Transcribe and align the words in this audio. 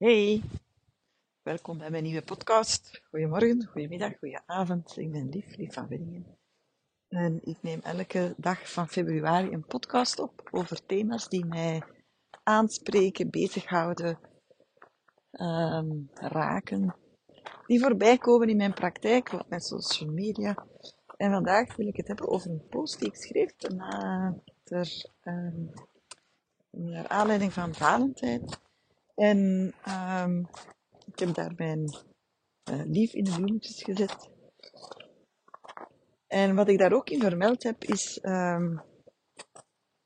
Hey, 0.00 0.42
welkom 1.42 1.78
bij 1.78 1.90
mijn 1.90 2.02
nieuwe 2.02 2.22
podcast. 2.22 3.02
Goedemorgen, 3.10 3.66
goedemiddag, 3.66 4.18
goedenavond. 4.18 4.96
Ik 4.96 5.12
ben 5.12 5.28
Lief, 5.28 5.56
Lief 5.56 5.72
van 5.72 5.88
Winningen. 5.88 6.38
En 7.08 7.40
ik 7.44 7.56
neem 7.62 7.80
elke 7.80 8.34
dag 8.36 8.72
van 8.72 8.88
februari 8.88 9.52
een 9.52 9.66
podcast 9.66 10.18
op 10.18 10.48
over 10.50 10.86
thema's 10.86 11.28
die 11.28 11.44
mij 11.44 11.82
aanspreken, 12.42 13.30
bezighouden, 13.30 14.18
ehm, 15.30 15.90
raken. 16.14 16.96
Die 17.66 17.80
voorbij 17.80 18.18
komen 18.18 18.48
in 18.48 18.56
mijn 18.56 18.74
praktijk 18.74 19.32
of 19.32 19.48
mijn 19.48 19.60
social 19.60 20.10
media. 20.10 20.66
En 21.16 21.30
vandaag 21.30 21.76
wil 21.76 21.86
ik 21.86 21.96
het 21.96 22.06
hebben 22.06 22.28
over 22.28 22.50
een 22.50 22.68
post 22.68 22.98
die 22.98 23.08
ik 23.08 23.16
schreef 23.16 23.52
na 23.74 24.34
ter, 24.64 25.10
ehm, 25.20 25.64
naar 26.70 27.08
aanleiding 27.08 27.52
van 27.52 27.74
Valentijn. 27.74 28.68
En 29.20 29.72
ehm, 29.84 30.38
ik 31.06 31.18
heb 31.18 31.34
daar 31.34 31.52
mijn 31.56 31.94
eh, 32.62 32.82
lief 32.84 33.12
in 33.12 33.24
de 33.24 33.34
bloemetjes 33.34 33.82
gezet. 33.82 34.30
En 36.26 36.54
wat 36.54 36.68
ik 36.68 36.78
daar 36.78 36.92
ook 36.92 37.10
in 37.10 37.20
vermeld 37.20 37.62
heb, 37.62 37.84
is 37.84 38.20
ehm, 38.20 38.76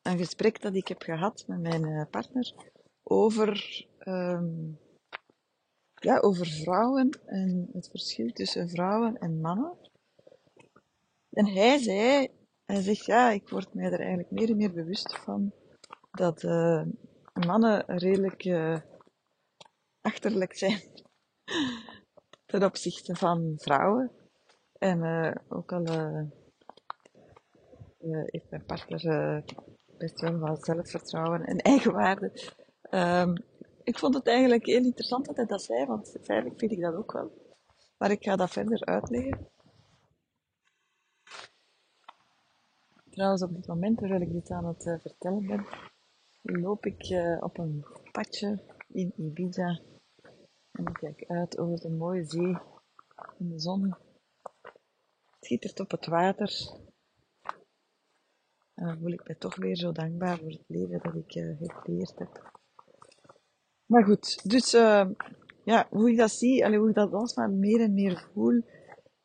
een 0.02 0.18
gesprek 0.18 0.62
dat 0.62 0.74
ik 0.74 0.88
heb 0.88 1.02
gehad 1.02 1.44
met 1.46 1.60
mijn 1.60 1.84
eh, 1.84 2.04
partner 2.10 2.52
over, 3.02 3.86
ehm, 3.98 4.72
ja, 5.94 6.18
over 6.18 6.46
vrouwen 6.46 7.20
en 7.26 7.68
het 7.72 7.88
verschil 7.88 8.32
tussen 8.32 8.68
vrouwen 8.68 9.18
en 9.18 9.40
mannen. 9.40 9.76
En 11.30 11.46
hij 11.46 11.78
zei, 11.78 12.28
hij 12.64 12.82
zegt, 12.82 13.04
ja, 13.04 13.30
ik 13.30 13.48
word 13.48 13.74
mij 13.74 13.84
er 13.84 14.00
eigenlijk 14.00 14.30
meer 14.30 14.50
en 14.50 14.56
meer 14.56 14.72
bewust 14.72 15.18
van 15.18 15.52
dat 16.10 16.42
uh, 16.42 16.82
mannen 17.32 17.84
redelijk 17.86 18.42
achterlijk 20.04 20.54
zijn 20.54 20.80
ten 22.46 22.64
opzichte 22.64 23.14
van 23.14 23.52
vrouwen. 23.56 24.10
En 24.78 24.98
uh, 24.98 25.34
ook 25.48 25.72
al 25.72 25.86
heeft 27.98 28.50
mijn 28.50 28.64
partner 28.64 29.44
best 29.98 30.20
wel 30.20 30.38
wat 30.38 30.64
zelfvertrouwen 30.64 31.44
en 31.44 31.58
eigenwaarde. 31.58 32.52
Um, 32.90 33.32
ik 33.82 33.98
vond 33.98 34.14
het 34.14 34.26
eigenlijk 34.26 34.66
heel 34.66 34.84
interessant 34.84 35.26
dat 35.26 35.36
hij 35.36 35.46
dat 35.46 35.62
zei, 35.62 35.86
want 35.86 36.16
feitelijk 36.22 36.58
vind 36.58 36.72
ik 36.72 36.80
dat 36.80 36.94
ook 36.94 37.12
wel. 37.12 37.54
Maar 37.98 38.10
ik 38.10 38.22
ga 38.22 38.36
dat 38.36 38.50
verder 38.50 38.84
uitleggen. 38.84 39.48
Trouwens, 43.10 43.42
op 43.42 43.54
dit 43.54 43.66
moment, 43.66 43.98
terwijl 43.98 44.20
ik 44.20 44.32
dit 44.32 44.50
aan 44.50 44.66
het 44.66 44.86
uh, 44.86 44.98
vertellen 45.00 45.46
ben, 45.46 45.66
loop 46.42 46.86
ik 46.86 47.10
uh, 47.10 47.42
op 47.42 47.58
een 47.58 47.84
padje 48.12 48.62
in 48.88 49.12
Ibiza. 49.16 49.80
En 50.74 50.86
ik 50.86 50.92
kijk 50.92 51.24
uit 51.26 51.58
over 51.58 51.80
de 51.80 51.90
mooie 51.90 52.24
zee. 52.24 52.58
En 53.38 53.48
de 53.48 53.60
zon 53.60 53.94
schittert 55.40 55.80
op 55.80 55.90
het 55.90 56.06
water. 56.06 56.50
En 58.74 58.86
dan 58.86 58.98
voel 58.98 59.12
ik 59.12 59.28
me 59.28 59.38
toch 59.38 59.56
weer 59.56 59.76
zo 59.76 59.92
dankbaar 59.92 60.38
voor 60.38 60.50
het 60.50 60.64
leven 60.66 61.00
dat 61.02 61.14
ik 61.14 61.34
uh, 61.34 61.56
gecreëerd 61.58 62.18
heb. 62.18 62.52
Maar 63.86 64.04
goed, 64.04 64.50
dus 64.50 64.70
ja, 65.64 65.86
hoe 65.90 66.10
ik 66.10 66.16
dat 66.16 66.30
zie, 66.30 66.64
allee, 66.64 66.78
hoe 66.78 66.88
ik 66.88 66.94
dat 66.94 67.12
alsmaar 67.12 67.50
meer 67.50 67.80
en 67.80 67.94
meer 67.94 68.28
voel, 68.32 68.62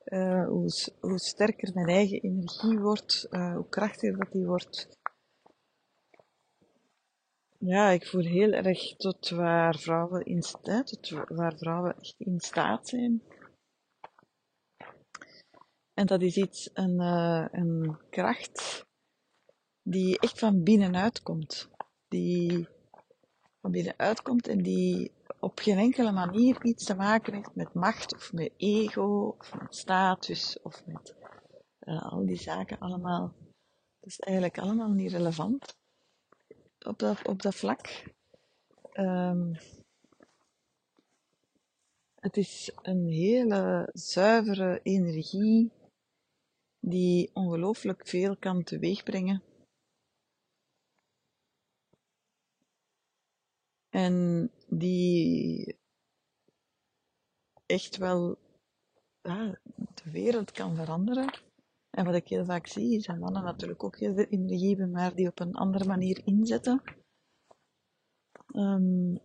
uh, 0.06 0.48
hoe, 0.48 0.70
hoe, 1.00 1.20
sterker 1.20 1.74
mijn 1.74 1.88
eigen 1.88 2.22
energie 2.22 2.80
wordt, 2.80 3.28
hoe 3.30 3.66
krachtiger 3.70 4.18
dat 4.18 4.32
die 4.32 4.46
wordt. 4.46 4.99
Ja, 7.66 7.90
ik 7.90 8.08
voel 8.08 8.24
heel 8.24 8.52
erg 8.52 8.96
tot 8.96 9.30
waar 9.30 9.78
vrouwen 9.78 10.26
in, 10.26 10.44
hè, 10.62 10.84
tot 10.84 11.10
waar 11.28 11.58
vrouwen 11.58 11.98
echt 11.98 12.16
in 12.18 12.40
staat 12.40 12.88
zijn. 12.88 13.24
En 15.94 16.06
dat 16.06 16.22
is 16.22 16.38
iets, 16.38 16.70
een, 16.74 17.02
uh, 17.02 17.46
een 17.52 17.98
kracht 18.10 18.86
die 19.82 20.20
echt 20.20 20.40
van 20.40 20.64
binnenuit 20.64 21.22
komt. 21.22 21.70
Die 22.08 22.68
van 23.62 23.72
binnenuit 23.72 24.22
komt 24.22 24.48
en 24.48 24.62
die 24.64 25.12
op 25.40 25.60
geen 25.60 25.78
enkele 25.78 26.12
manier 26.12 26.66
iets 26.66 26.86
te 26.86 26.96
maken 26.96 27.34
heeft 27.34 27.56
met 27.56 27.74
macht 27.74 28.16
of 28.16 28.34
met 28.34 28.52
ego 28.58 29.36
of 29.38 29.60
met 29.60 29.76
status 29.76 30.62
of 30.62 30.86
met 30.86 31.16
uh, 31.80 32.12
al 32.12 32.26
die 32.26 32.40
zaken 32.40 32.80
allemaal. 32.80 33.34
Dat 34.00 34.10
is 34.10 34.20
eigenlijk 34.20 34.58
allemaal 34.58 34.92
niet 34.92 35.12
relevant 35.12 35.79
op 36.86 37.00
dat, 37.00 37.28
op 37.28 37.42
dat 37.42 37.56
vlak. 37.56 38.14
Um, 38.94 39.56
het 42.16 42.38
is 42.38 42.72
een 42.82 43.08
hele 43.08 43.90
zuivere 43.94 44.80
energie 44.84 45.72
die 46.80 47.30
ongelooflijk 47.34 48.08
veel 48.08 48.38
kan 48.38 48.64
teweegbrengen. 48.64 49.44
En 53.90 54.52
die 54.68 55.78
echt 57.66 57.98
wel 57.98 58.38
de 59.22 60.12
wereld 60.12 60.52
kan 60.52 60.76
veranderen. 60.76 61.49
En 61.90 62.06
wat 62.06 62.16
ik 62.16 62.28
heel 62.28 62.46
vaak 62.46 62.68
zie, 62.68 63.02
dat 63.08 63.18
mannen 63.18 63.44
natuurlijk 63.44 63.84
ook 63.84 63.98
heel 63.98 64.14
veel 64.14 64.26
energie 64.26 64.86
maar 64.86 65.16
die 65.16 65.28
op 65.28 65.40
een 65.40 65.56
andere 65.56 65.86
manier 65.86 66.22
inzetten. 66.26 66.82
Um, 68.56 69.20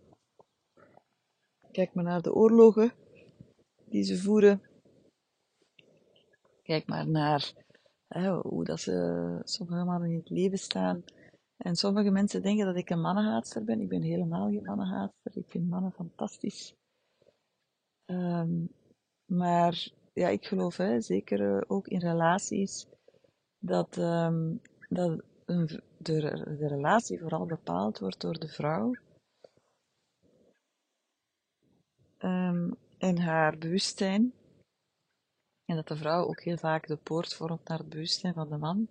kijk 1.71 1.93
maar 1.93 2.03
naar 2.03 2.21
de 2.21 2.33
oorlogen 2.33 2.93
die 3.85 4.03
ze 4.03 4.17
voeren. 4.17 4.61
Kijk 6.61 6.87
maar 6.87 7.09
naar 7.09 7.53
hè, 8.07 8.37
hoe 8.37 8.63
dat 8.63 8.79
ze 8.79 9.39
sommige 9.43 9.83
mannen 9.83 10.09
in 10.09 10.17
het 10.17 10.29
leven 10.29 10.57
staan. 10.57 11.03
En 11.57 11.75
sommige 11.75 12.11
mensen 12.11 12.41
denken 12.41 12.65
dat 12.65 12.75
ik 12.75 12.89
een 12.89 13.01
mannenhaatster 13.01 13.63
ben. 13.63 13.79
Ik 13.79 13.89
ben 13.89 14.01
helemaal 14.01 14.49
geen 14.49 14.63
mannenhaatster. 14.63 15.37
Ik 15.37 15.49
vind 15.49 15.69
mannen 15.69 15.91
fantastisch. 15.91 16.75
Um, 18.05 18.69
maar 19.25 19.91
ja, 20.15 20.27
ik 20.27 20.45
geloof 20.45 20.77
hè, 20.77 21.01
zeker 21.01 21.39
uh, 21.39 21.61
ook 21.67 21.87
in 21.87 21.99
relaties 21.99 22.87
dat, 23.59 23.97
um, 23.97 24.61
dat 24.89 25.21
de, 25.97 26.55
de 26.57 26.67
relatie 26.67 27.19
vooral 27.19 27.45
bepaald 27.45 27.99
wordt 27.99 28.21
door 28.21 28.39
de 28.39 28.47
vrouw. 28.47 28.95
Um, 32.19 32.77
en 32.97 33.17
haar 33.17 33.57
bewustzijn. 33.57 34.33
En 35.65 35.75
dat 35.75 35.87
de 35.87 35.95
vrouw 35.95 36.25
ook 36.25 36.41
heel 36.41 36.57
vaak 36.57 36.87
de 36.87 36.97
poort 36.97 37.33
vormt 37.33 37.67
naar 37.67 37.77
het 37.77 37.89
bewustzijn 37.89 38.33
van 38.33 38.49
de 38.49 38.57
man. 38.57 38.89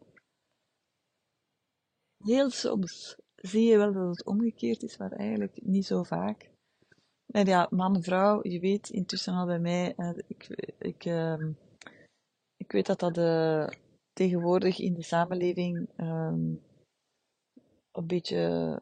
Heel 2.25 2.51
soms 2.51 3.17
zie 3.35 3.65
je 3.65 3.77
wel 3.77 3.93
dat 3.93 4.09
het 4.17 4.25
omgekeerd 4.25 4.83
is, 4.83 4.97
maar 4.97 5.13
eigenlijk 5.13 5.63
niet 5.63 5.87
zo 5.87 6.03
vaak. 6.03 6.54
Ja, 7.43 7.67
man, 7.71 8.03
vrouw, 8.03 8.41
je 8.43 8.61
weet 8.61 8.89
intussen 8.89 9.35
al 9.35 9.47
bij 9.47 9.59
mij, 9.59 9.95
uh, 9.97 10.11
ik, 10.27 10.49
ik, 10.79 11.05
uh, 11.05 11.43
ik 12.57 12.73
weet 12.73 12.87
dat 12.87 13.01
dat 13.01 13.19
uh, 13.19 13.69
tegenwoordig 14.13 14.79
in 14.79 14.95
de 14.95 15.03
samenleving 15.03 15.89
um, 15.97 16.63
een 17.93 18.07
beetje 18.07 18.81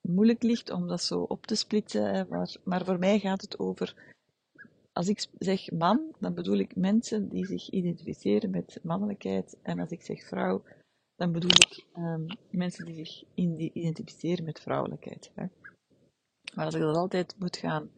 moeilijk 0.00 0.42
ligt 0.42 0.70
om 0.70 0.88
dat 0.88 1.02
zo 1.02 1.20
op 1.20 1.46
te 1.46 1.54
splitsen. 1.54 2.26
Maar, 2.28 2.56
maar 2.64 2.84
voor 2.84 2.98
mij 2.98 3.18
gaat 3.18 3.40
het 3.40 3.58
over, 3.58 4.12
als 4.92 5.08
ik 5.08 5.26
zeg 5.38 5.70
man, 5.70 6.14
dan 6.18 6.34
bedoel 6.34 6.58
ik 6.58 6.76
mensen 6.76 7.28
die 7.28 7.46
zich 7.46 7.70
identificeren 7.70 8.50
met 8.50 8.78
mannelijkheid. 8.82 9.56
En 9.62 9.78
als 9.78 9.90
ik 9.90 10.02
zeg 10.02 10.26
vrouw, 10.26 10.62
dan 11.16 11.32
bedoel 11.32 11.50
ik 11.50 11.86
um, 11.96 12.26
mensen 12.50 12.84
die 12.84 13.06
zich 13.06 13.24
identificeren 13.72 14.44
met 14.44 14.60
vrouwelijkheid. 14.60 15.30
Hè. 15.34 15.46
Maar 16.54 16.64
als 16.64 16.74
ik 16.74 16.80
dat 16.80 16.96
altijd 16.96 17.34
moet 17.38 17.56
gaan 17.56 17.90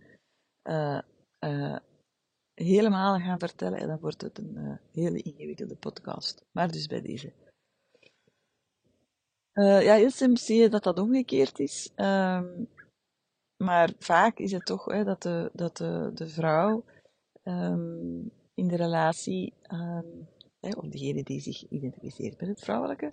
uh, 0.63 1.01
uh, 1.41 1.79
helemaal 2.55 3.19
gaan 3.19 3.39
vertellen, 3.39 3.89
dan 3.89 4.01
wordt 4.01 4.23
het 4.23 4.39
een 4.39 4.57
uh, 4.57 4.77
hele 4.93 5.23
ingewikkelde 5.23 5.77
podcast. 5.77 6.45
Maar 6.51 6.71
dus 6.71 6.87
bij 6.87 7.01
deze. 7.01 7.33
ja, 9.53 9.95
heel 9.95 10.11
soms 10.11 10.45
zie 10.45 10.61
je 10.61 10.69
dat 10.69 10.83
dat 10.83 10.99
omgekeerd 10.99 11.59
is. 11.59 11.91
Um, 11.97 12.69
maar 13.57 13.93
vaak 13.99 14.39
is 14.39 14.53
het 14.53 14.65
toch 14.65 14.85
hè, 14.85 15.05
dat, 15.05 15.23
de, 15.23 15.51
dat 15.53 15.77
de, 15.77 16.11
de 16.15 16.29
vrouw 16.29 16.85
um, 17.45 18.31
in 18.55 18.69
de 18.69 18.77
relatie 18.77 19.55
um, 19.73 20.29
of 20.61 20.89
degene 20.89 21.23
die 21.23 21.41
zich 21.41 21.69
identificeert 21.69 22.41
met 22.41 22.49
het 22.49 22.61
vrouwelijke, 22.61 23.13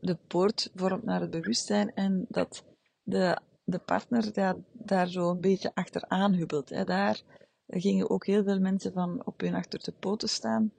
de 0.00 0.18
poort 0.26 0.70
vormt 0.74 1.04
naar 1.04 1.20
het 1.20 1.30
bewustzijn 1.30 1.94
en 1.94 2.26
dat 2.28 2.64
de, 3.08 3.40
de 3.64 3.78
partner 3.78 4.32
daar, 4.32 4.56
daar 4.72 5.08
zo 5.08 5.30
een 5.30 5.40
beetje 5.40 5.74
achteraan 5.74 6.34
hubbelt. 6.34 6.68
Hè. 6.68 6.84
Daar 6.84 7.22
gingen 7.66 8.10
ook 8.10 8.26
heel 8.26 8.44
veel 8.44 8.60
mensen 8.60 8.92
van 8.92 9.26
op 9.26 9.40
hun 9.40 9.54
achter 9.54 9.82
de 9.82 9.92
poten 9.92 10.28
staan. 10.28 10.72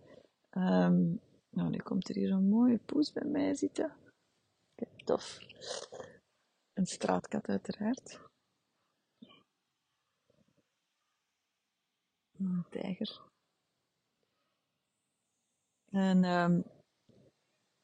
Ehm, 0.49 1.15
nou, 1.49 1.69
nu 1.69 1.77
komt 1.77 2.09
er 2.09 2.15
hier 2.15 2.31
een 2.31 2.49
mooie 2.49 2.77
poes 2.77 3.11
bij 3.11 3.25
mij 3.25 3.55
zitten. 3.55 3.93
Kijk, 4.75 5.01
tof. 5.05 5.39
Een 6.73 6.85
straatkat 6.85 7.47
uiteraard. 7.47 8.19
Een 12.37 12.65
tijger. 12.69 13.21
En 15.91 16.23
ehm, 16.23 16.61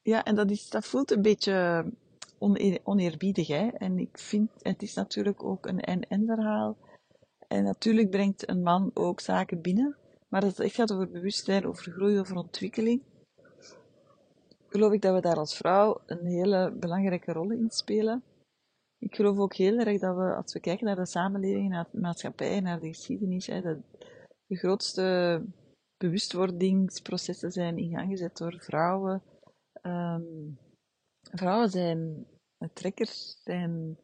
ja, 0.02 0.24
en 0.24 0.34
dat, 0.34 0.50
is, 0.50 0.68
dat 0.68 0.86
voelt 0.86 1.10
een 1.10 1.22
beetje 1.22 1.84
oneerbiedig. 2.82 3.46
Hè? 3.46 3.66
En 3.68 3.98
ik 3.98 4.18
vind, 4.18 4.50
het 4.62 4.82
is 4.82 4.94
natuurlijk 4.94 5.42
ook 5.42 5.66
een 5.66 5.80
en-en 5.80 6.26
verhaal. 6.26 6.76
En 7.48 7.64
natuurlijk 7.64 8.10
brengt 8.10 8.48
een 8.48 8.62
man 8.62 8.90
ook 8.94 9.20
zaken 9.20 9.60
binnen. 9.60 9.96
Maar 10.28 10.42
als 10.42 10.50
het 10.56 10.66
echt 10.66 10.74
gaat 10.74 10.92
over 10.92 11.10
bewustzijn, 11.10 11.66
over 11.66 11.92
groei, 11.92 12.18
over 12.18 12.36
ontwikkeling, 12.36 13.02
geloof 14.68 14.92
ik 14.92 15.02
dat 15.02 15.14
we 15.14 15.20
daar 15.20 15.36
als 15.36 15.56
vrouw 15.56 16.00
een 16.06 16.26
hele 16.26 16.72
belangrijke 16.72 17.32
rol 17.32 17.50
in 17.50 17.70
spelen. 17.70 18.22
Ik 18.98 19.14
geloof 19.14 19.38
ook 19.38 19.54
heel 19.54 19.78
erg 19.78 20.00
dat 20.00 20.16
we, 20.16 20.34
als 20.34 20.52
we 20.52 20.60
kijken 20.60 20.86
naar 20.86 20.96
de 20.96 21.06
samenleving, 21.06 21.68
naar 21.68 21.88
de 21.92 22.00
maatschappij, 22.00 22.60
naar 22.60 22.80
de 22.80 22.88
geschiedenis, 22.88 23.46
hè, 23.46 23.60
dat 23.60 23.76
de 24.46 24.56
grootste 24.56 25.42
bewustwordingsprocessen 25.96 27.52
zijn 27.52 27.78
in 27.78 27.90
gang 27.90 28.10
gezet 28.10 28.36
door 28.36 28.60
vrouwen. 28.60 29.22
Um, 29.82 30.58
vrouwen 31.32 31.70
zijn 31.70 32.26
trekkers, 32.72 33.40
zijn 33.44 33.96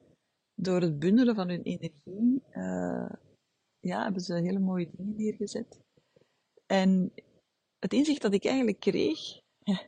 door 0.55 0.81
het 0.81 0.99
bundelen 0.99 1.35
van 1.35 1.49
hun 1.49 1.63
energie, 1.63 2.43
uh, 2.53 3.11
ja, 3.81 4.03
hebben 4.03 4.23
ze 4.23 4.35
hele 4.35 4.59
mooie 4.59 4.91
dingen 4.97 5.17
neergezet. 5.17 5.81
En 6.67 7.13
het 7.79 7.93
inzicht 7.93 8.23
dat 8.23 8.33
ik 8.33 8.45
eigenlijk 8.45 8.81
kreeg, 8.81 9.41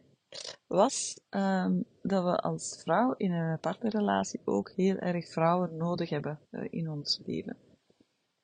was 0.66 1.20
um, 1.30 1.84
dat 2.02 2.24
we 2.24 2.36
als 2.36 2.80
vrouw 2.82 3.14
in 3.16 3.32
een 3.32 3.60
partnerrelatie 3.60 4.40
ook 4.44 4.70
heel 4.70 4.96
erg 4.96 5.28
vrouwen 5.28 5.76
nodig 5.76 6.10
hebben 6.10 6.40
uh, 6.50 6.66
in 6.70 6.90
ons 6.90 7.20
leven. 7.24 7.56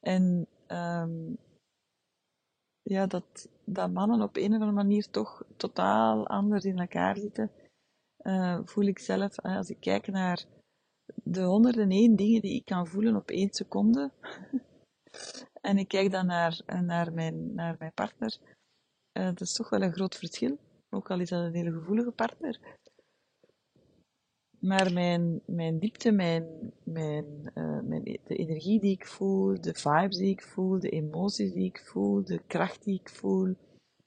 En 0.00 0.46
um, 0.68 1.38
ja, 2.82 3.06
dat, 3.06 3.48
dat 3.64 3.90
mannen 3.90 4.22
op 4.22 4.36
een 4.36 4.46
of 4.46 4.52
andere 4.52 4.72
manier 4.72 5.10
toch 5.10 5.44
totaal 5.56 6.26
anders 6.26 6.64
in 6.64 6.78
elkaar 6.78 7.16
zitten, 7.16 7.50
uh, 8.22 8.60
voel 8.64 8.84
ik 8.84 8.98
zelf, 8.98 9.44
uh, 9.44 9.56
als 9.56 9.70
ik 9.70 9.80
kijk 9.80 10.06
naar 10.06 10.44
de 11.24 11.42
honderden 11.42 11.90
één 11.90 12.16
dingen 12.16 12.40
die 12.40 12.54
ik 12.54 12.64
kan 12.64 12.86
voelen 12.86 13.16
op 13.16 13.30
één 13.30 13.52
seconde, 13.52 14.10
en 15.60 15.78
ik 15.78 15.88
kijk 15.88 16.10
dan 16.10 16.26
naar, 16.26 16.62
naar, 16.82 17.12
mijn, 17.12 17.54
naar 17.54 17.76
mijn 17.78 17.92
partner, 17.94 18.38
dat 19.12 19.40
is 19.40 19.52
toch 19.52 19.70
wel 19.70 19.82
een 19.82 19.92
groot 19.92 20.16
verschil. 20.16 20.58
Ook 20.90 21.10
al 21.10 21.20
is 21.20 21.28
dat 21.28 21.44
een 21.44 21.54
hele 21.54 21.72
gevoelige 21.72 22.10
partner. 22.10 22.78
Maar 24.58 24.92
mijn, 24.92 25.40
mijn 25.46 25.78
diepte, 25.78 26.10
mijn, 26.10 26.72
mijn, 26.84 27.50
mijn, 27.84 28.02
de 28.02 28.36
energie 28.36 28.80
die 28.80 28.92
ik 28.92 29.06
voel, 29.06 29.60
de 29.60 29.74
vibes 29.74 30.16
die 30.16 30.30
ik 30.30 30.42
voel, 30.42 30.78
de 30.78 30.88
emoties 30.88 31.52
die 31.52 31.64
ik 31.64 31.84
voel, 31.84 32.24
de 32.24 32.42
kracht 32.46 32.84
die 32.84 33.00
ik 33.00 33.08
voel, 33.08 33.56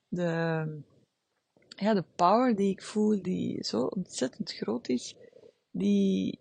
de, 0.07 0.83
ja, 1.75 1.94
de 1.94 2.04
power 2.16 2.56
die 2.56 2.70
ik 2.70 2.81
voel, 2.81 3.22
die 3.22 3.64
zo 3.64 3.86
ontzettend 3.86 4.54
groot 4.54 4.90
is, 4.90 5.16
die, 5.72 6.40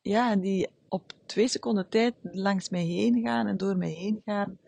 ja, 0.00 0.36
die 0.36 0.68
op 0.88 1.12
twee 1.26 1.48
seconden 1.48 1.88
tijd 1.88 2.14
langs 2.22 2.68
mij 2.68 2.84
heen 2.84 3.20
gaan 3.20 3.46
en 3.46 3.56
door 3.56 3.76
mij 3.76 3.90
heen 3.90 4.22
gaan. 4.24 4.58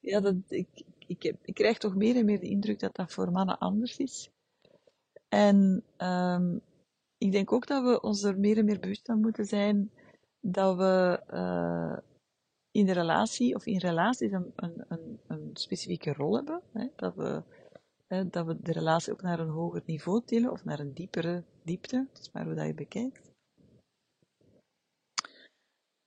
Ja, 0.00 0.20
dat, 0.20 0.34
ik, 0.48 0.68
ik, 1.06 1.22
heb, 1.22 1.36
ik 1.42 1.54
krijg 1.54 1.78
toch 1.78 1.94
meer 1.94 2.16
en 2.16 2.24
meer 2.24 2.40
de 2.40 2.48
indruk 2.48 2.78
dat 2.78 2.94
dat 2.94 3.12
voor 3.12 3.30
mannen 3.30 3.58
anders 3.58 3.98
is. 3.98 4.30
En 5.28 5.84
um, 5.98 6.60
ik 7.18 7.32
denk 7.32 7.52
ook 7.52 7.66
dat 7.66 7.84
we 7.84 8.00
ons 8.00 8.22
er 8.22 8.38
meer 8.38 8.58
en 8.58 8.64
meer 8.64 8.80
bewust 8.80 9.06
van 9.06 9.20
moeten 9.20 9.44
zijn 9.44 9.90
dat 10.40 10.76
we 10.76 11.22
uh, 11.32 11.98
in 12.70 12.86
de 12.86 12.92
relatie 12.92 13.54
of 13.54 13.66
in 13.66 13.78
relaties 13.78 14.32
een, 14.32 14.52
een, 14.56 14.84
een, 14.88 15.20
een 15.26 15.50
specifieke 15.52 16.12
rol 16.12 16.34
hebben. 16.34 16.62
Hè? 16.72 16.86
Dat, 16.96 17.14
we, 17.14 17.42
dat 18.30 18.46
we 18.46 18.62
de 18.62 18.72
relatie 18.72 19.12
ook 19.12 19.22
naar 19.22 19.38
een 19.38 19.48
hoger 19.48 19.82
niveau 19.86 20.22
tillen 20.24 20.50
of 20.50 20.64
naar 20.64 20.80
een 20.80 20.94
diepere 20.94 21.44
diepte. 21.62 22.06
Dat 22.12 22.20
is 22.22 22.30
maar 22.32 22.44
hoe 22.44 22.54
dat 22.54 22.66
je 22.66 22.74
bekijkt. 22.74 23.30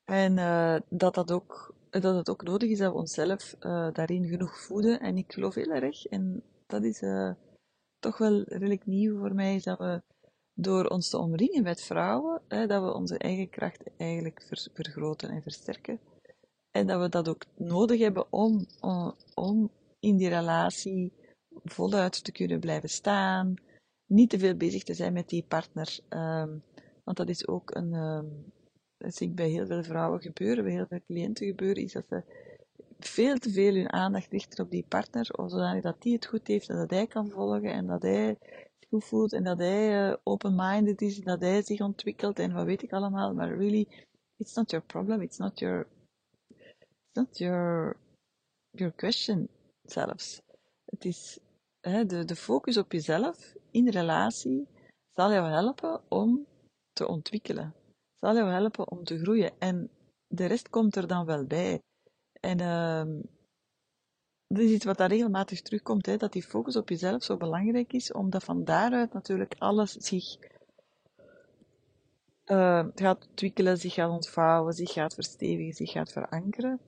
En 0.04 0.38
uh, 0.38 0.78
dat, 0.90 1.14
dat, 1.16 1.32
ook, 1.32 1.76
dat 1.90 2.16
het 2.16 2.30
ook 2.30 2.44
nodig 2.44 2.70
is 2.70 2.78
dat 2.78 2.92
we 2.92 2.98
onszelf 2.98 3.56
uh, 3.60 3.94
daarin 3.94 4.28
genoeg 4.28 4.60
voeden. 4.60 5.00
En 5.00 5.18
ik 5.18 5.34
geloof 5.34 5.56
heel 5.56 5.72
erg, 5.72 6.06
en 6.06 6.44
dat 6.66 6.84
is 6.84 7.04
toch 8.00 8.18
wel 8.18 8.44
redelijk 8.44 8.86
nieuw 8.86 9.20
voor 9.20 9.36
mij, 9.36 9.56
is 9.56 9.64
dat 9.64 9.78
we 9.78 10.02
door 10.54 10.86
ons 10.86 11.10
te 11.10 11.18
omringen 11.18 11.64
met 11.64 11.82
vrouwen, 11.82 12.42
hè, 12.48 12.68
dat 12.68 12.84
we 12.84 12.94
onze 12.94 13.18
eigen 13.18 13.50
kracht 13.50 13.84
eigenlijk 13.98 14.70
vergroten 14.74 15.30
en 15.30 15.42
versterken. 15.42 16.00
En 16.72 16.88
dat 16.88 17.02
we 17.02 17.10
dat 17.10 17.30
ook 17.30 17.46
nodig 17.56 18.00
hebben 18.00 18.32
om, 18.32 18.66
om, 19.34 19.72
in 20.00 20.18
die 20.18 20.30
relatie 20.30 21.14
voluit 21.64 22.24
te 22.24 22.32
kunnen 22.32 22.60
blijven 22.60 22.90
staan. 22.90 23.56
Niet 24.06 24.30
te 24.30 24.40
veel 24.40 24.56
bezig 24.56 24.84
te 24.84 24.94
zijn 24.94 25.14
met 25.14 25.30
die 25.30 25.44
partner. 25.44 26.00
Um, 26.10 26.64
want 27.04 27.18
dat 27.18 27.30
is 27.30 27.48
ook 27.48 27.76
een. 27.76 27.94
Um, 27.94 28.54
dat 28.98 29.16
zie 29.16 29.30
ik 29.30 29.36
bij 29.36 29.50
heel 29.50 29.66
veel 29.66 29.84
vrouwen 29.84 30.22
gebeuren, 30.22 30.64
bij 30.64 30.74
heel 30.74 30.88
veel 30.88 31.02
cliënten 31.06 31.48
gebeuren, 31.48 31.84
is 31.84 31.94
dat 31.94 32.06
ze 32.08 32.24
veel 33.00 33.38
te 33.38 33.50
veel 33.50 33.74
hun 33.74 33.92
aandacht 33.92 34.32
richten 34.32 34.64
op 34.64 34.72
die 34.72 34.86
partner, 34.88 35.26
zodat 35.26 35.82
dat 35.82 36.02
die 36.02 36.14
het 36.14 36.26
goed 36.26 36.48
heeft 36.48 36.70
en 36.70 36.76
dat 36.76 36.90
hij 36.90 37.08
kan 37.08 37.30
volgen 37.30 37.72
en 37.72 37.88
dat 37.88 38.02
hij 38.02 38.38
goed 38.90 39.06
voelt 39.06 39.34
en 39.34 39.44
dat 39.44 39.58
hij 39.58 40.10
uh, 40.10 40.16
open-minded 40.24 41.02
is, 41.02 41.18
dat 41.18 41.42
hij 41.42 41.62
zich 41.62 41.82
ontwikkelt 41.82 42.40
en 42.40 42.54
wat 42.54 42.66
weet 42.66 42.84
ik 42.84 42.94
allemaal, 42.94 43.34
maar 43.34 43.58
really, 43.58 43.88
it's 44.38 44.54
not 44.54 44.72
your 44.72 44.86
problem, 44.86 45.22
it's 45.22 45.38
not 45.38 45.60
your, 45.60 45.88
it's 46.48 47.14
not 47.14 47.38
your, 47.38 47.98
your 48.70 48.94
question 48.94 49.50
zelfs. 49.84 50.42
Het 50.86 51.06
is 51.06 51.40
hè, 51.90 52.06
de, 52.06 52.26
de 52.26 52.36
focus 52.36 52.78
op 52.78 52.92
jezelf 52.92 53.54
in 53.72 53.90
relatie 53.90 54.68
zal 55.14 55.32
jou 55.32 55.50
helpen 55.50 56.02
om 56.08 56.46
te 56.94 57.08
ontwikkelen, 57.08 57.74
zal 58.20 58.36
jou 58.36 58.50
helpen 58.50 58.92
om 58.92 59.04
te 59.04 59.20
groeien 59.20 59.52
en 59.60 59.90
de 60.28 60.46
rest 60.46 60.70
komt 60.70 60.96
er 60.96 61.08
dan 61.08 61.26
wel 61.26 61.46
bij. 61.46 61.82
En 62.40 62.60
uh, 62.60 63.24
dat 64.48 64.64
is 64.64 64.72
iets 64.72 64.86
wat 64.86 64.98
daar 64.98 65.10
regelmatig 65.10 65.62
terugkomt, 65.62 66.06
hè, 66.06 66.18
dat 66.18 66.34
die 66.34 66.44
focus 66.44 66.76
op 66.76 66.90
jezelf 66.90 67.24
zo 67.24 67.38
belangrijk 67.38 67.94
is, 67.94 68.12
omdat 68.12 68.44
van 68.44 68.64
daaruit 68.64 69.14
natuurlijk 69.14 69.56
alles 69.58 69.92
zich 69.92 70.38
uh, 72.46 72.88
gaat 72.96 73.28
ontwikkelen, 73.28 73.78
zich 73.78 73.94
gaat 73.94 74.10
ontvouwen, 74.10 74.74
zich 74.74 74.92
gaat 74.92 75.14
verstevigen, 75.14 75.74
zich 75.74 75.92
gaat 75.92 76.12
verankeren. 76.12 76.80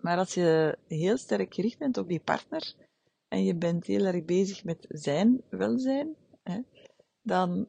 Maar 0.00 0.18
als 0.18 0.34
je 0.34 0.78
heel 0.86 1.16
sterk 1.16 1.54
gericht 1.54 1.78
bent 1.78 1.98
op 1.98 2.08
die 2.08 2.20
partner 2.20 2.74
en 3.32 3.44
je 3.44 3.54
bent 3.54 3.86
heel 3.86 4.04
erg 4.04 4.24
bezig 4.24 4.64
met 4.64 4.86
zijn 4.88 5.42
welzijn, 5.48 6.14
hè, 6.42 6.60
dan, 7.22 7.68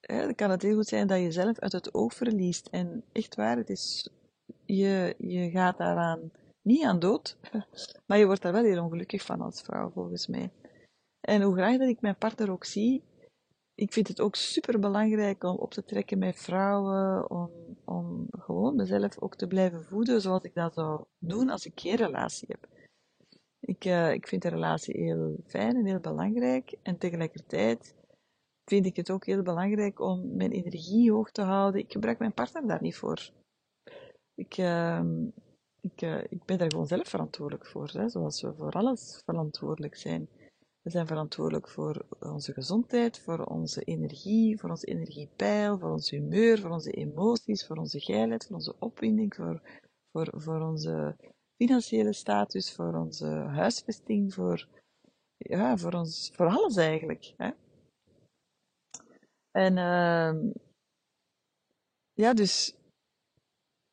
hè, 0.00 0.34
kan 0.34 0.50
het 0.50 0.62
heel 0.62 0.74
goed 0.74 0.86
zijn 0.86 1.06
dat 1.06 1.16
je 1.16 1.22
jezelf 1.22 1.58
uit 1.58 1.72
het 1.72 1.94
oog 1.94 2.14
verliest. 2.14 2.66
En 2.66 3.04
echt 3.12 3.34
waar, 3.34 3.56
het 3.56 3.70
is, 3.70 4.10
je, 4.64 5.14
je 5.18 5.50
gaat 5.50 5.78
daaraan 5.78 6.30
niet 6.62 6.84
aan 6.84 6.98
dood, 6.98 7.38
maar 8.06 8.18
je 8.18 8.26
wordt 8.26 8.42
daar 8.42 8.52
wel 8.52 8.64
heel 8.64 8.82
ongelukkig 8.82 9.22
van 9.22 9.40
als 9.40 9.62
vrouw, 9.62 9.90
volgens 9.90 10.26
mij. 10.26 10.50
En 11.20 11.42
hoe 11.42 11.54
graag 11.54 11.78
dat 11.78 11.88
ik 11.88 12.00
mijn 12.00 12.18
partner 12.18 12.50
ook 12.50 12.64
zie, 12.64 13.02
ik 13.74 13.92
vind 13.92 14.08
het 14.08 14.20
ook 14.20 14.34
super 14.34 14.80
belangrijk 14.80 15.44
om 15.44 15.56
op 15.56 15.70
te 15.72 15.84
trekken 15.84 16.18
met 16.18 16.40
vrouwen, 16.40 17.30
om, 17.30 17.50
om 17.84 18.26
gewoon 18.30 18.76
mezelf 18.76 19.20
ook 19.20 19.36
te 19.36 19.46
blijven 19.46 19.84
voeden 19.84 20.20
zoals 20.20 20.42
ik 20.42 20.54
dat 20.54 20.74
zou 20.74 21.04
doen 21.18 21.50
als 21.50 21.66
ik 21.66 21.80
geen 21.80 21.96
relatie 21.96 22.48
heb. 22.50 22.75
Ik, 23.66 23.84
uh, 23.84 24.12
ik 24.12 24.26
vind 24.26 24.42
de 24.42 24.48
relatie 24.48 25.00
heel 25.00 25.36
fijn 25.46 25.76
en 25.76 25.86
heel 25.86 26.00
belangrijk 26.00 26.74
en 26.82 26.98
tegelijkertijd 26.98 27.94
vind 28.64 28.86
ik 28.86 28.96
het 28.96 29.10
ook 29.10 29.26
heel 29.26 29.42
belangrijk 29.42 30.00
om 30.00 30.36
mijn 30.36 30.50
energie 30.50 31.12
hoog 31.12 31.30
te 31.30 31.42
houden. 31.42 31.80
Ik 31.80 31.92
gebruik 31.92 32.18
mijn 32.18 32.34
partner 32.34 32.66
daar 32.66 32.82
niet 32.82 32.96
voor. 32.96 33.30
Ik, 34.34 34.58
uh, 34.58 35.02
ik, 35.80 36.02
uh, 36.02 36.24
ik 36.28 36.44
ben 36.44 36.58
daar 36.58 36.70
gewoon 36.70 36.86
zelf 36.86 37.08
verantwoordelijk 37.08 37.66
voor, 37.66 37.90
hè, 37.92 38.08
zoals 38.08 38.42
we 38.42 38.54
voor 38.54 38.72
alles 38.72 39.22
verantwoordelijk 39.24 39.96
zijn. 39.96 40.28
We 40.82 40.90
zijn 40.90 41.06
verantwoordelijk 41.06 41.68
voor 41.68 42.06
onze 42.20 42.52
gezondheid, 42.52 43.18
voor 43.18 43.44
onze 43.44 43.82
energie, 43.82 44.58
voor 44.58 44.70
onze 44.70 44.86
energiepeil, 44.86 45.78
voor 45.78 45.90
ons 45.90 46.10
humeur, 46.10 46.60
voor 46.60 46.70
onze 46.70 46.90
emoties, 46.90 47.66
voor 47.66 47.76
onze 47.76 48.00
geilheid, 48.00 48.46
voor 48.46 48.56
onze 48.56 48.74
opwinding, 48.78 49.34
voor, 49.34 49.62
voor, 50.12 50.32
voor 50.34 50.60
onze 50.60 51.16
financiële 51.56 52.12
status, 52.12 52.72
voor 52.72 52.94
onze 52.94 53.26
huisvesting, 53.28 54.34
voor, 54.34 54.68
ja, 55.36 55.76
voor, 55.76 55.92
ons, 55.92 56.30
voor 56.34 56.46
alles 56.46 56.76
eigenlijk. 56.76 57.34
Hè. 57.36 57.50
En 59.50 59.76
uh, 59.76 60.52
ja, 62.12 62.34
dus 62.34 62.76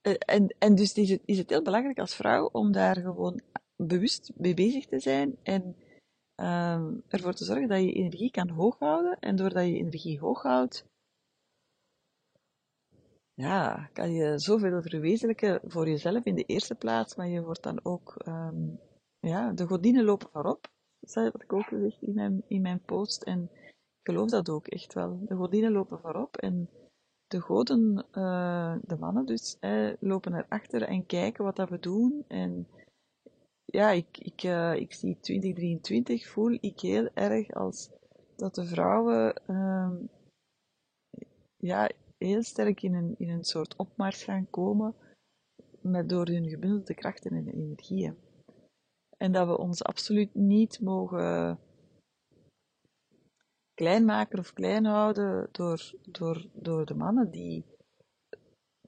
eh, 0.02 0.16
en, 0.26 0.56
en 0.60 0.76
dus 0.76 0.94
is 0.94 1.10
het, 1.10 1.22
is 1.26 1.38
het 1.38 1.50
heel 1.50 1.62
belangrijk 1.62 2.00
als 2.00 2.16
vrouw 2.16 2.50
om 2.52 2.72
daar 2.72 2.96
gewoon 2.96 3.42
bewust 3.76 4.32
mee 4.36 4.54
bezig 4.54 4.86
te 4.86 5.00
zijn 5.00 5.38
en 5.44 5.76
um, 6.36 7.04
ervoor 7.08 7.34
te 7.34 7.46
zorgen 7.46 7.68
dat 7.68 7.82
je 7.82 7.94
energie 7.94 8.32
kan 8.32 8.50
hooghouden. 8.50 9.20
En 9.20 9.36
doordat 9.36 9.66
je 9.66 9.78
energie 9.78 10.20
hoog 10.20 10.42
houdt, 10.42 10.86
ja, 13.34 13.90
kan 13.94 14.12
je 14.12 14.40
zoveel 14.40 14.82
verwezenlijken 14.82 15.60
voor 15.64 15.88
jezelf 15.88 16.24
in 16.24 16.36
de 16.36 16.44
eerste 16.44 16.76
plaats, 16.76 17.16
maar 17.16 17.28
je 17.28 17.42
wordt 17.42 17.64
dan 17.64 17.80
ook 17.84 18.16
um, 18.28 18.80
ja, 19.20 19.52
de 19.52 19.68
godinnen 19.68 20.04
lopen 20.04 20.30
voorop. 20.32 20.68
Dat 21.00 21.14
had 21.14 21.44
ik 21.44 21.54
ook 21.54 21.66
gezegd 21.66 22.02
in 22.02 22.14
mijn, 22.14 22.44
in 22.48 22.62
mijn 22.62 22.82
post. 22.82 23.24
En 23.24 23.50
ik 24.00 24.10
geloof 24.10 24.30
dat 24.30 24.50
ook 24.50 24.68
echt 24.68 24.94
wel. 24.94 25.20
De 25.26 25.36
godinnen 25.36 25.72
lopen 25.72 26.00
voorop 26.00 26.38
en 26.38 26.70
de 27.28 27.40
goden, 27.40 28.06
uh, 28.12 28.76
de 28.82 28.98
mannen 29.00 29.26
dus, 29.26 29.58
eh, 29.60 29.94
lopen 30.00 30.34
erachter 30.34 30.82
en 30.82 31.06
kijken 31.06 31.44
wat 31.44 31.56
dat 31.56 31.70
we 31.70 31.80
doen. 31.80 32.26
En 32.28 32.68
ja, 33.66 33.92
ik, 33.92 34.18
ik, 34.18 34.44
uh, 34.44 34.76
ik 34.76 34.94
zie 34.94 35.18
2023, 35.20 36.28
voel 36.28 36.58
ik 36.60 36.80
heel 36.80 37.10
erg 37.14 37.52
als 37.52 37.90
dat 38.36 38.56
de 38.56 38.66
vrouwen 38.66 39.42
uh, 39.48 39.92
ja, 41.58 41.90
heel 42.24 42.44
sterk 42.44 42.82
in 42.82 42.94
een, 42.94 43.16
in 43.18 43.30
een 43.30 43.44
soort 43.44 43.76
opmars 43.76 44.24
gaan 44.24 44.50
komen 44.50 44.96
met, 45.82 46.10
door 46.10 46.28
hun 46.28 46.50
gebundelde 46.50 46.94
krachten 46.94 47.32
en 47.32 47.48
energieën. 47.48 48.18
En 49.18 49.32
dat 49.32 49.48
we 49.48 49.58
ons 49.58 49.84
absoluut 49.84 50.36
niet 50.36 50.80
mogen 50.82 51.60
klein 53.74 54.06
maken 54.06 54.40
of 54.40 54.54
klein 54.54 54.86
houden 54.86 55.50
door, 55.52 55.94
door, 56.04 56.48
door 56.54 56.86
de 56.86 56.96
mannen 56.96 57.32
die 57.32 57.66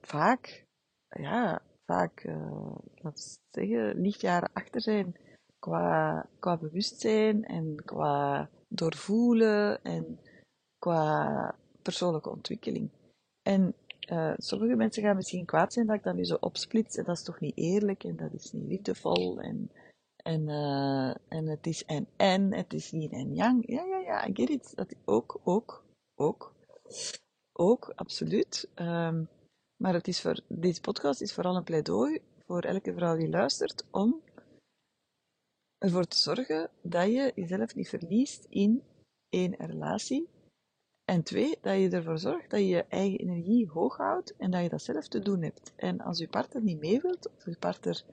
vaak, 0.00 0.64
ja, 1.08 1.62
vaak, 1.84 2.24
uh, 2.24 2.76
laten 2.94 3.24
we 3.24 3.38
zeggen, 3.50 4.00
lichtjaren 4.00 4.50
achter 4.52 4.80
zijn 4.80 5.16
qua, 5.58 6.28
qua 6.38 6.56
bewustzijn 6.56 7.44
en 7.44 7.82
qua 7.84 8.48
doorvoelen 8.68 9.82
en 9.82 10.20
qua 10.78 11.54
persoonlijke 11.82 12.30
ontwikkeling. 12.30 12.90
En 13.46 13.74
uh, 14.10 14.34
sommige 14.36 14.74
mensen 14.74 15.02
gaan 15.02 15.16
misschien 15.16 15.44
kwaad 15.44 15.72
zijn 15.72 15.86
dat 15.86 15.96
ik 15.96 16.02
dat 16.02 16.14
nu 16.14 16.24
zo 16.24 16.36
opsplits 16.40 16.96
en 16.96 17.04
dat 17.04 17.16
is 17.16 17.22
toch 17.22 17.40
niet 17.40 17.56
eerlijk 17.56 18.04
en 18.04 18.16
dat 18.16 18.32
is 18.32 18.52
niet 18.52 18.68
liefdevol 18.68 19.40
en 19.40 19.70
en, 20.16 20.48
uh, 20.48 21.14
en 21.28 21.46
het 21.46 21.66
is 21.66 21.84
en 21.84 22.06
en, 22.16 22.52
het 22.52 22.72
is 22.72 22.90
yin 22.90 23.10
en 23.10 23.34
yang. 23.34 23.66
Ja, 23.66 23.84
ja, 23.84 23.98
ja, 23.98 24.28
I 24.28 24.34
get 24.34 24.48
it. 24.48 24.72
Dat 24.76 24.94
ook, 25.04 25.40
ook, 25.44 25.84
ook, 26.14 26.54
ook, 27.52 27.92
absoluut. 27.94 28.68
Um, 28.74 29.28
maar 29.76 29.94
het 29.94 30.08
is 30.08 30.20
voor, 30.20 30.40
deze 30.48 30.80
podcast 30.80 31.20
is 31.20 31.34
vooral 31.34 31.56
een 31.56 31.64
pleidooi 31.64 32.20
voor 32.46 32.60
elke 32.62 32.94
vrouw 32.94 33.16
die 33.16 33.28
luistert 33.28 33.84
om 33.90 34.20
ervoor 35.78 36.04
te 36.04 36.16
zorgen 36.16 36.70
dat 36.82 37.06
je 37.06 37.32
jezelf 37.34 37.74
niet 37.74 37.88
verliest 37.88 38.46
in 38.48 38.82
één 39.28 39.54
relatie. 39.54 40.28
En 41.06 41.22
twee, 41.22 41.58
dat 41.60 41.78
je 41.78 41.90
ervoor 41.90 42.18
zorgt 42.18 42.50
dat 42.50 42.60
je 42.60 42.66
je 42.66 42.84
eigen 42.84 43.18
energie 43.18 43.68
hoog 43.68 43.96
houdt 43.96 44.36
en 44.36 44.50
dat 44.50 44.62
je 44.62 44.68
dat 44.68 44.82
zelf 44.82 45.08
te 45.08 45.18
doen 45.18 45.42
hebt. 45.42 45.72
En 45.76 46.00
als 46.00 46.18
je 46.18 46.28
partner 46.28 46.62
niet 46.62 46.80
mee 46.80 47.00
wilt, 47.00 47.30
of 47.36 47.44
je 47.44 47.56
partner 47.58 48.04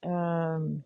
um, 0.00 0.84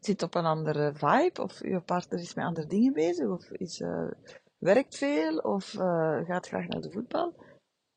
zit 0.00 0.22
op 0.22 0.34
een 0.34 0.44
andere 0.44 0.92
vibe, 0.94 1.42
of 1.42 1.62
je 1.62 1.80
partner 1.80 2.18
is 2.18 2.34
met 2.34 2.44
andere 2.44 2.66
dingen 2.66 2.92
bezig, 2.92 3.28
of 3.28 3.50
is, 3.50 3.80
uh, 3.80 4.10
werkt 4.58 4.96
veel, 4.96 5.38
of 5.38 5.74
uh, 5.74 6.24
gaat 6.24 6.46
graag 6.46 6.66
naar 6.66 6.80
de 6.80 6.90
voetbal. 6.90 7.34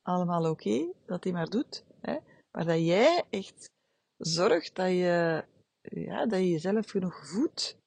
Allemaal 0.02 0.50
oké, 0.50 0.92
dat 1.06 1.24
hij 1.24 1.34
maar 1.34 1.50
doet. 1.50 1.84
Hè? 2.02 2.18
Maar 2.52 2.66
dat 2.66 2.86
jij 2.86 3.24
echt 3.30 3.70
zorgt 4.18 4.76
dat 4.76 4.90
je, 4.90 5.44
ja, 5.82 6.26
dat 6.26 6.40
je 6.40 6.50
jezelf 6.50 6.90
genoeg 6.90 7.28
voedt. 7.28 7.78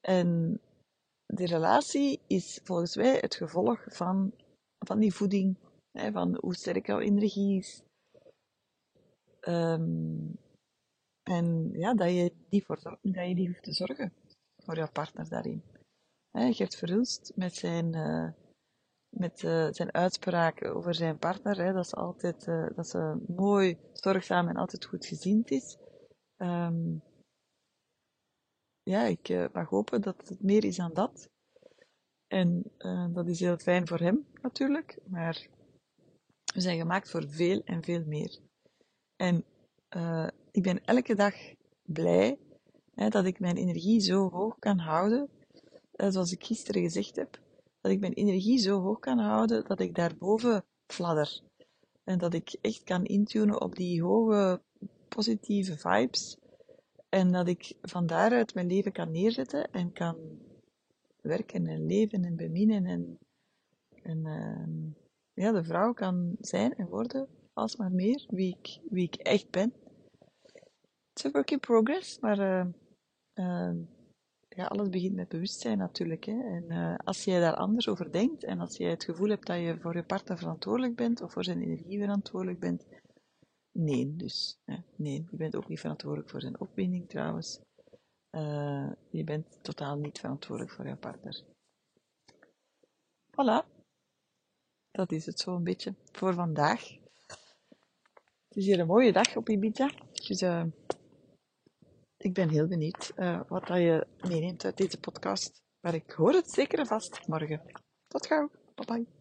En 0.00 0.60
die 1.30 1.46
relatie 1.46 2.20
is 2.26 2.60
volgens 2.64 2.96
mij 2.96 3.18
het 3.20 3.34
gevolg 3.34 3.84
van, 3.86 4.32
van 4.78 4.98
die 4.98 5.14
voeding, 5.14 5.56
hè, 5.92 6.12
van 6.12 6.38
hoe 6.40 6.54
sterk 6.54 6.86
jouw 6.86 6.98
energie 6.98 7.58
is. 7.58 7.82
Um, 9.48 10.38
en 11.22 11.70
ja, 11.72 11.94
dat 11.94 12.10
je, 12.10 12.32
die 12.48 12.64
voor, 12.64 12.98
dat 13.02 13.28
je 13.28 13.34
die 13.34 13.46
hoeft 13.46 13.62
te 13.62 13.72
zorgen 13.72 14.12
voor 14.56 14.76
jouw 14.76 14.90
partner 14.90 15.28
daarin. 15.28 15.62
He, 16.30 16.52
Gert 16.52 16.76
Verhulst 16.76 17.32
met 17.34 17.54
zijn, 17.54 17.94
uh, 17.96 18.30
met 19.16 19.42
uh, 19.42 19.68
zijn 19.70 19.94
uitspraken 19.94 20.74
over 20.74 20.94
zijn 20.94 21.18
partner, 21.18 21.56
hè, 21.64 21.72
dat, 21.72 21.88
ze 21.88 21.96
altijd, 21.96 22.46
uh, 22.46 22.66
dat 22.74 22.88
ze 22.88 23.24
mooi, 23.26 23.78
zorgzaam 23.92 24.48
en 24.48 24.56
altijd 24.56 24.84
goed 24.84 25.06
gezind 25.06 25.50
is. 25.50 25.76
Um, 26.36 27.02
ja, 28.82 29.04
ik 29.04 29.48
mag 29.52 29.68
hopen 29.68 30.00
dat 30.00 30.28
het 30.28 30.42
meer 30.42 30.64
is 30.64 30.76
dan 30.76 30.94
dat. 30.94 31.28
En 32.26 32.72
dat 33.12 33.28
is 33.28 33.40
heel 33.40 33.58
fijn 33.58 33.86
voor 33.86 33.98
hem 33.98 34.26
natuurlijk, 34.42 34.98
maar 35.06 35.46
we 36.54 36.60
zijn 36.60 36.78
gemaakt 36.78 37.10
voor 37.10 37.28
veel 37.28 37.62
en 37.64 37.82
veel 37.82 38.04
meer. 38.06 38.38
En 39.16 39.44
ik 40.50 40.62
ben 40.62 40.84
elke 40.84 41.14
dag 41.14 41.34
blij 41.82 42.38
hè, 42.94 43.08
dat 43.08 43.24
ik 43.24 43.40
mijn 43.40 43.56
energie 43.56 44.00
zo 44.00 44.30
hoog 44.30 44.58
kan 44.58 44.78
houden, 44.78 45.28
eh, 45.92 46.10
zoals 46.10 46.32
ik 46.32 46.44
gisteren 46.44 46.82
gezegd 46.82 47.16
heb, 47.16 47.40
dat 47.80 47.92
ik 47.92 48.00
mijn 48.00 48.12
energie 48.12 48.58
zo 48.58 48.80
hoog 48.80 48.98
kan 48.98 49.18
houden 49.18 49.64
dat 49.64 49.80
ik 49.80 49.94
daarboven 49.94 50.64
fladder. 50.86 51.40
En 52.04 52.18
dat 52.18 52.34
ik 52.34 52.56
echt 52.60 52.82
kan 52.82 53.04
intunen 53.04 53.60
op 53.60 53.76
die 53.76 54.02
hoge 54.02 54.60
positieve 55.08 55.78
vibes. 55.78 56.36
En 57.10 57.32
dat 57.32 57.48
ik 57.48 57.74
van 57.82 58.06
daaruit 58.06 58.54
mijn 58.54 58.66
leven 58.66 58.92
kan 58.92 59.10
neerzetten 59.10 59.70
en 59.70 59.92
kan 59.92 60.16
werken 61.20 61.66
en 61.66 61.86
leven 61.86 62.24
en 62.24 62.36
beminnen 62.36 62.86
en, 62.86 63.18
uh, 64.26 64.92
ja, 65.32 65.52
de 65.52 65.64
vrouw 65.64 65.92
kan 65.92 66.36
zijn 66.40 66.74
en 66.74 66.88
worden 66.88 67.28
alsmaar 67.52 67.92
meer 67.92 68.26
wie 68.28 68.56
ik, 68.58 68.80
wie 68.90 69.04
ik 69.04 69.14
echt 69.14 69.50
ben 69.50 69.72
is 71.20 71.26
een 71.26 71.32
work 71.32 71.50
in 71.50 71.60
progress, 71.60 72.18
maar 72.18 72.38
uh, 72.38 72.66
uh, 73.34 73.72
ja, 74.48 74.64
alles 74.64 74.88
begint 74.88 75.14
met 75.14 75.28
bewustzijn 75.28 75.78
natuurlijk. 75.78 76.24
Hè. 76.24 76.32
En 76.32 76.64
uh, 76.68 76.94
als 77.04 77.24
jij 77.24 77.40
daar 77.40 77.54
anders 77.54 77.88
over 77.88 78.12
denkt 78.12 78.44
en 78.44 78.60
als 78.60 78.76
jij 78.76 78.90
het 78.90 79.04
gevoel 79.04 79.28
hebt 79.28 79.46
dat 79.46 79.58
je 79.58 79.78
voor 79.80 79.96
je 79.96 80.02
partner 80.02 80.38
verantwoordelijk 80.38 80.96
bent 80.96 81.22
of 81.22 81.32
voor 81.32 81.44
zijn 81.44 81.62
energie 81.62 81.98
verantwoordelijk 81.98 82.60
bent, 82.60 82.86
nee 83.72 84.16
dus. 84.16 84.58
Hè. 84.64 84.76
Nee, 84.96 85.26
je 85.30 85.36
bent 85.36 85.56
ook 85.56 85.68
niet 85.68 85.80
verantwoordelijk 85.80 86.30
voor 86.30 86.40
zijn 86.40 86.60
opwinding 86.60 87.08
trouwens. 87.08 87.60
je 89.10 89.24
bent 89.24 89.58
totaal 89.62 89.96
niet 89.96 90.18
verantwoordelijk 90.18 90.74
voor 90.74 90.86
je 90.86 90.96
partner. 90.96 91.42
Voilà. 93.30 93.78
Dat 94.90 95.12
is 95.12 95.26
het 95.26 95.40
zo 95.40 95.54
een 95.54 95.64
beetje 95.64 95.94
voor 96.12 96.34
vandaag. 96.34 96.98
Het 98.48 98.58
is 98.58 98.64
hier 98.64 98.80
een 98.80 98.86
mooie 98.86 99.12
dag 99.12 99.36
op 99.36 99.48
Ibiza. 99.48 99.90
Dus 100.12 100.42
ik 102.16 102.34
ben 102.34 102.48
heel 102.48 102.66
benieuwd 102.66 103.12
uh, 103.16 103.40
wat 103.48 103.66
dat 103.66 103.76
je 103.76 104.06
meeneemt 104.28 104.64
uit 104.64 104.76
deze 104.76 105.00
podcast. 105.00 105.62
Maar 105.80 105.94
ik 105.94 106.10
hoor 106.10 106.32
het 106.32 106.50
zeker 106.50 106.78
en 106.78 106.86
vast 106.86 107.26
morgen. 107.26 107.62
Tot 108.06 108.26
gauw. 108.26 108.50
Bye 108.74 108.86
bye. 108.86 109.19